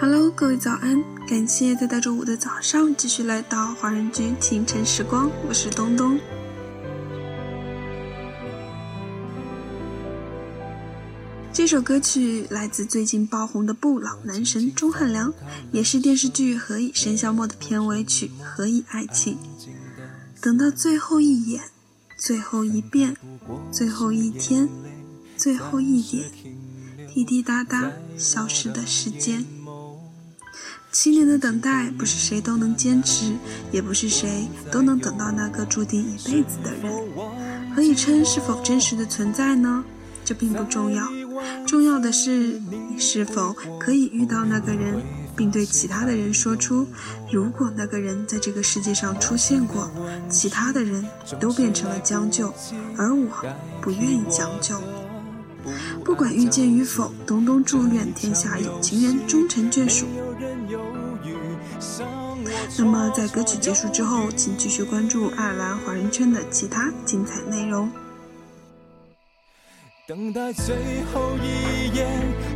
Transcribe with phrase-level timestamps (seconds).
[0.00, 1.04] Hello，各位早安！
[1.28, 6.18] 感谢在大周五的早上继续来到华人居清晨时光，我是东东。
[11.52, 15.34] 这首歌曲来自最近爆红的不老男神钟汉良，
[15.70, 19.34] 也是电视剧《何以笙箫默》的片尾曲《何以爱情》。
[20.40, 21.64] 等到最后一眼，
[22.16, 23.14] 最后一遍，
[23.70, 24.66] 最后一天，
[25.36, 26.24] 最后一点，
[27.12, 29.44] 滴滴答答消失的时间。
[30.92, 33.32] 七年的等待，不是谁都能坚持，
[33.70, 36.92] 也不是谁都能等到那个注定一辈子的人。
[37.74, 39.84] 何以琛是否真实的存在呢？
[40.24, 41.06] 这并不重要，
[41.66, 45.00] 重要的是你是否可以遇到那个人。
[45.36, 46.86] 并对其他的人说出
[47.32, 49.90] ：“如果那个人在这个世界上出现过，
[50.28, 51.06] 其他的人
[51.38, 52.52] 都变成了将就，
[52.98, 53.26] 而我
[53.80, 54.78] 不愿意将就。
[56.04, 60.04] 不管遇见与否，东东祝愿天下有情人终成眷属。”
[62.78, 67.90] 那么，在歌曲结束之后，请继续关注爱尔兰华人圈的其他精彩内容。
[70.06, 70.74] 等待最
[71.12, 72.06] 后一眼，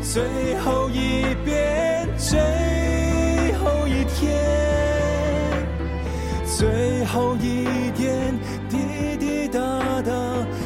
[0.03, 4.34] 最后一遍，最后一天，
[6.44, 8.34] 最后一点
[8.69, 9.61] 滴滴答
[10.03, 10.12] 答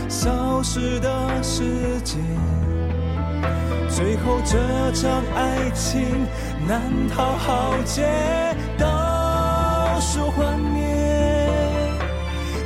[0.09, 2.48] 消失的时间。
[3.99, 4.57] 最后这
[4.93, 6.25] 场爱情
[6.69, 8.07] 难逃浩劫，
[8.79, 11.91] 倒数幻灭，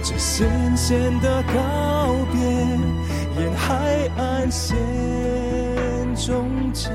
[0.03, 2.39] 这咸咸的告别。
[3.43, 4.77] 沿海岸线
[6.15, 6.91] 终结。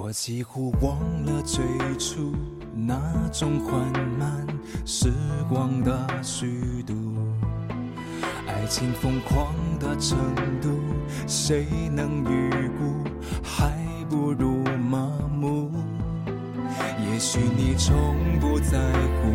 [0.00, 1.60] 我几乎忘了最
[1.98, 2.32] 初
[2.72, 2.96] 那
[3.32, 3.82] 种缓
[4.16, 4.46] 慢。
[4.86, 5.10] 时
[5.48, 6.94] 光的虚度，
[8.46, 10.16] 爱情疯狂的程
[10.62, 10.68] 度，
[11.26, 13.10] 谁能预估？
[13.42, 13.72] 还
[14.08, 15.68] 不如麻木。
[17.10, 19.32] 也许你从不在乎，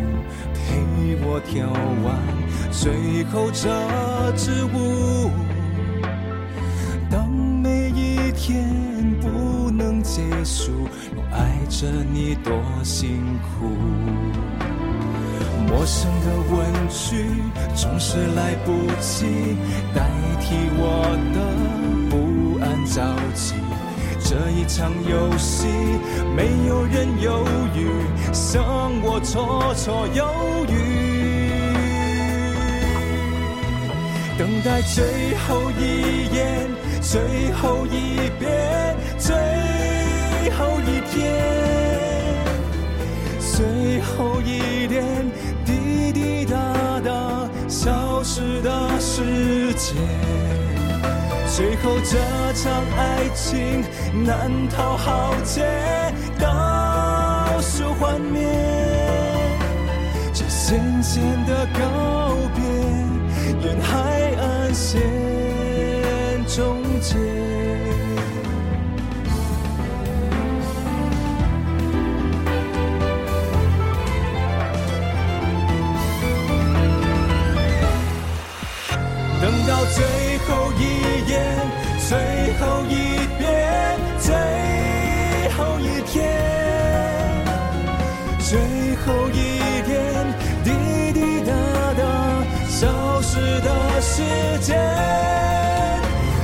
[0.54, 1.68] 陪我跳
[2.06, 2.16] 完
[2.72, 5.30] 最后这支舞。
[7.10, 7.30] 当
[8.46, 8.62] 天
[9.22, 10.70] 不能结束，
[11.16, 13.64] 我爱着你多辛苦。
[15.66, 17.24] 陌生的问句
[17.74, 19.56] 总是来不及
[19.94, 20.10] 代
[20.42, 21.40] 替我的
[22.10, 23.00] 不安着
[23.32, 23.54] 急。
[24.20, 25.66] 这一场游戏，
[26.36, 27.88] 没有人犹豫，
[28.34, 28.62] 像
[29.02, 31.03] 我绰绰有余。
[34.36, 35.04] 等待最
[35.46, 36.68] 后一眼，
[37.00, 39.32] 最后一遍，最
[40.50, 41.22] 后一天，
[43.38, 45.04] 最后一点。
[45.64, 49.96] 滴滴答答消失的时间，
[51.54, 52.18] 最后这
[52.54, 53.82] 场爱情
[54.24, 55.64] 难逃浩劫，
[56.38, 58.46] 倒数幻灭，
[60.32, 62.13] 这渐渐的告别，
[63.64, 65.00] 沿海岸线
[66.46, 67.14] 终结。
[79.40, 80.04] 等到最
[80.46, 80.82] 后一
[81.26, 81.32] 眼，
[82.06, 82.18] 最
[82.60, 82.92] 后一
[83.38, 84.28] 遍，最
[85.56, 86.14] 后一天，
[88.40, 88.58] 最
[88.96, 89.34] 后一
[89.86, 89.90] 点
[90.62, 90.68] 滴
[91.14, 91.73] 滴答答
[92.74, 92.88] 消
[93.22, 94.20] 失的时
[94.60, 94.76] 间，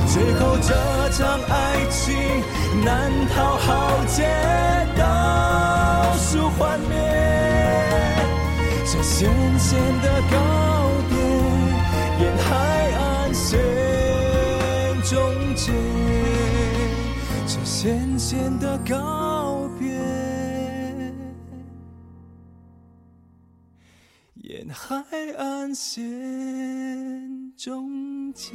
[0.07, 0.73] 最后这
[1.09, 2.15] 场爱情
[2.85, 4.23] 难逃浩劫，
[4.97, 5.03] 倒
[6.15, 6.95] 数幻灭，
[8.85, 10.37] 这咸咸的告
[11.09, 11.17] 别，
[12.23, 12.49] 沿海
[12.97, 13.33] 岸。
[13.33, 13.59] 线
[15.03, 15.19] 终
[15.53, 15.73] 结，
[17.45, 18.95] 这咸咸的告
[24.51, 25.01] 沿海
[25.37, 28.51] 岸线终结。